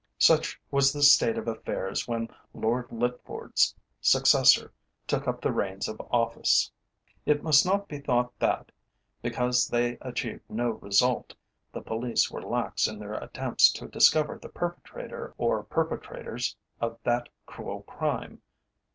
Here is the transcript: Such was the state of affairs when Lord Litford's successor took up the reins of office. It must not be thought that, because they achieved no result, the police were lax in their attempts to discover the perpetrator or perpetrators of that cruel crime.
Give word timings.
Such 0.17 0.59
was 0.71 0.91
the 0.91 1.03
state 1.03 1.37
of 1.37 1.47
affairs 1.47 2.07
when 2.07 2.27
Lord 2.55 2.89
Litford's 2.91 3.75
successor 4.01 4.73
took 5.05 5.27
up 5.27 5.41
the 5.41 5.51
reins 5.51 5.87
of 5.87 6.01
office. 6.09 6.71
It 7.27 7.43
must 7.43 7.67
not 7.67 7.87
be 7.87 7.99
thought 7.99 8.31
that, 8.39 8.71
because 9.21 9.67
they 9.67 9.99
achieved 10.01 10.49
no 10.49 10.69
result, 10.71 11.35
the 11.71 11.81
police 11.83 12.31
were 12.31 12.41
lax 12.41 12.87
in 12.87 12.97
their 12.97 13.13
attempts 13.13 13.71
to 13.73 13.87
discover 13.87 14.39
the 14.39 14.49
perpetrator 14.49 15.35
or 15.37 15.61
perpetrators 15.65 16.55
of 16.79 16.97
that 17.03 17.29
cruel 17.45 17.83
crime. 17.83 18.41